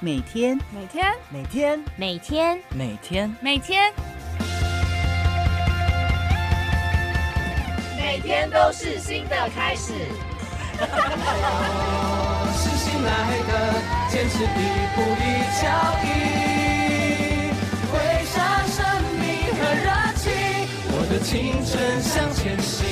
[0.00, 3.92] 每天每天每天每天每天每天
[7.96, 9.92] 每天都是新的开始。
[12.54, 13.10] 是新来
[13.48, 13.74] 的，
[14.08, 14.46] 坚持一
[14.94, 15.24] 步一
[15.60, 15.66] 脚
[16.04, 16.08] 印，
[17.90, 18.78] 挥洒生
[19.18, 19.26] 命
[19.56, 20.30] 和热情，
[20.92, 21.26] 我的青
[21.66, 22.86] 春向前行。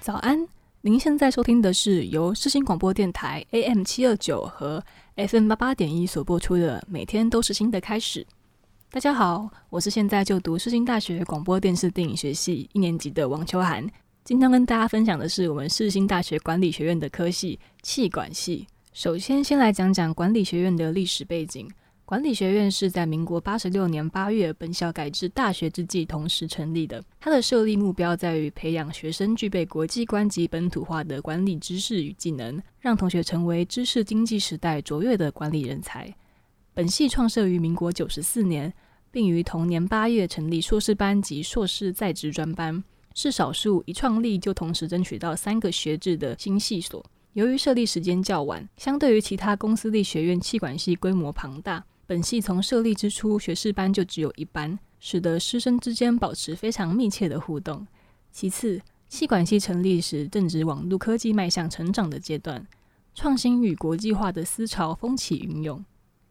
[0.00, 0.48] 早安，
[0.82, 4.80] 您现在收听的是由世新广播电台 AM 七二九和
[5.16, 8.20] FM 八八点一所播出的《每天都是新的开始》。
[8.88, 13.84] 大家好，我是现在就读世新大学广播电视电影学系一年级的王秋涵。
[14.22, 18.64] 今天跟大家分享的是我们世新大学管理学院的科系气管系。
[18.92, 21.68] 首先，先来讲讲管理学院的历史背景。
[22.08, 27.04] 管理学院是在民国八十六年八月本校改制大学之际同时成立的。
[27.20, 36.10] 它的设立目标在于培养学生具备国际观及本土化的管理知识与技能，让同学成为知识经济时代卓越的管理人才。
[36.72, 38.72] 本系创设于民国九十四年，
[39.10, 42.82] 并于同年八月成立硕士班及硕士在职专班，
[43.14, 47.04] 是少数一创立就同时争取到三个学制的新系所。
[47.34, 57.86] 由于设立时间较晚，相对于其他公司立学院气管系规模庞大，本系从设立之初学士班就只有一班，使得师生之间保持非常密切的互动。
[58.32, 62.66] 其次，气管系成立时正值网络科技迈向成长的阶段，
[63.14, 65.84] 创新与国际化的思潮风起云涌。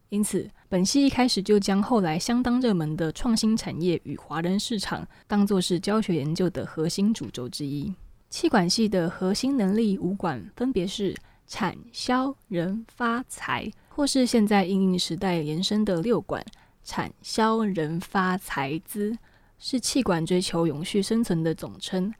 [0.08, 7.94] 因此，本系一开始就将后来相当热门的创新产业与华人市场当作是教学研究的核心主轴之一。
[8.30, 11.14] 气管系的核心能力五管分别是
[11.46, 16.46] 产、销、人、发、财，或是现在应用时代延伸的六管：
[16.84, 19.18] 产、销、人、发、财、资，
[19.58, 22.14] 是气管追求永续生存的总称。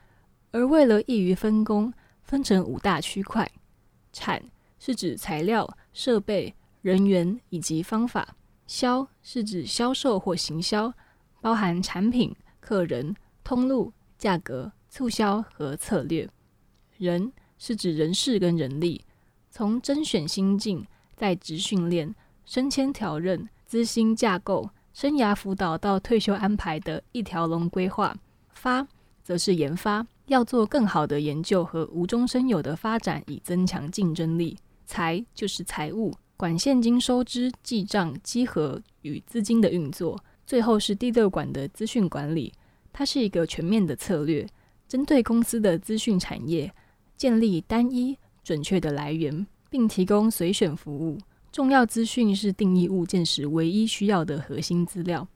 [0.50, 3.48] 而为了易于分工，分成五大区块：
[4.12, 4.42] 产
[4.80, 6.52] 是指材料、设备。
[6.82, 8.34] 人员以及方法，
[8.66, 10.92] 销是指销售或行销，
[11.40, 16.28] 包含产品、客人、通路、价格、促销和策略。
[16.96, 19.04] 人是指人事跟人力，
[19.48, 20.84] 从甄选新进、
[21.18, 22.14] 在职训练、
[22.46, 28.16] 升迁调任、资薪架构、生涯辅导到退休安排的一条龙规划。
[28.50, 28.86] 发
[29.22, 34.56] 则是研发，要做更好的研究和无中生有的发展，以增强竞争力。
[34.86, 36.14] 财就是财务。
[36.36, 42.52] 管现金收支、记账、稽核与资金的运作，最后是第六管的资讯管理。
[42.92, 44.46] 它是一个全面的策略，
[44.86, 46.72] 针对公司的资讯产业，
[47.16, 51.18] 建立单一、准确的来源，并提供随选服务。
[51.50, 55.26] 重要资讯是定义物件时唯一需要的核心资料。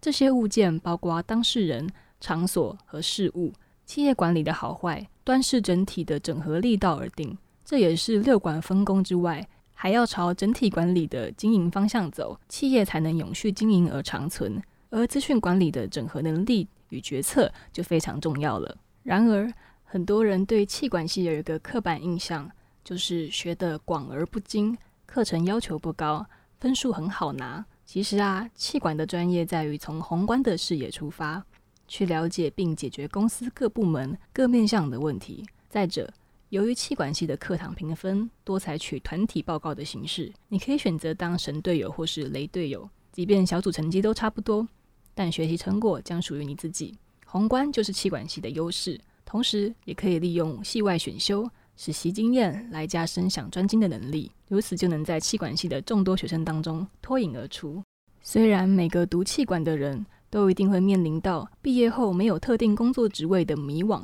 [0.00, 1.88] 这些物件包括当事人、
[2.20, 3.52] 场所和事物。
[3.84, 7.36] 企业管理的好坏，端视整体的整合力道而定。
[7.64, 9.46] 这也是六管分工之外。
[9.74, 14.62] 还要朝整体管理的经营方向走，企业才能永续经营而长存。
[14.90, 18.76] 而资讯管理的整合能力与决策就非常重要了。
[19.02, 22.48] 然而，很多人对气管系有一个刻板印象，
[22.84, 24.76] 就是学的广而不精，
[25.06, 26.26] 课程要求不高，
[26.58, 27.64] 分数很好拿。
[27.84, 31.44] 其实啊，气管的专业在于从宏观的视野出发，
[31.86, 35.44] 去了解并解决公司各部门各面向的问题。
[35.68, 36.12] 再者，
[36.48, 44.66] 由于气管系的课堂评分多采取团体报告的形式，你可以选择当神队友或是雷队友，即便小组成绩都差不多，
[45.14, 46.96] 但学习成果将属于你自己。
[47.26, 57.82] 宏观就是气管系的优势，同时也可以利用系外选修实习经验来加深想专精的能力，如此就能在气管系的众多学生当中脱颖而出。
[58.22, 64.02] 虽然每个读气管的人都一定会面临到毕业后没有特定工作职位的迷惘，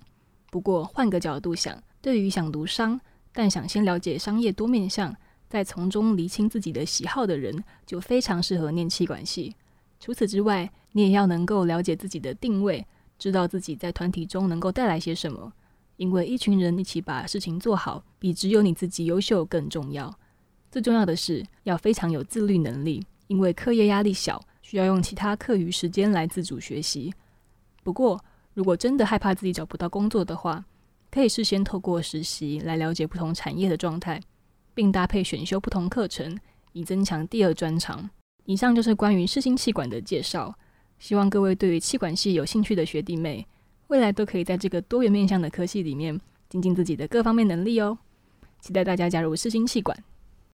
[0.50, 1.80] 不过换个角度想。
[2.00, 2.98] 对于想读商，
[3.32, 5.14] 但想先了解商业多面向，
[5.48, 9.54] 再从中厘清自己的喜好的人，就非常适合念气管系。
[9.98, 12.86] 除此之外，你也要能够了解自己的定位，
[13.18, 15.52] 知道自己在团体中能够带来些什么。
[15.98, 20.12] 因为一群人一起把事情做好，比只有你自己优秀更重要。
[20.70, 27.12] 最重要的是要非常有自律能力，因为课业压力小，需要用其他课余时间来自主学习。
[27.82, 28.22] 不过，
[28.54, 30.64] 如果真的害怕自己找不到工作的话，
[31.10, 34.20] 可以事先透过实习来了解不同产业的状态，
[34.74, 36.38] 并搭配选修不同课程，
[36.72, 38.08] 以增强第二专长。
[38.44, 40.54] 以上就是关于世新气管的介绍。
[40.98, 43.46] 希望各位对于气管系有兴趣的学弟妹，
[43.88, 47.98] 未来都可以在这个多元面向的科系里面，精进自己的各方面能力哦。
[48.60, 49.96] 期待大家加入世新气管。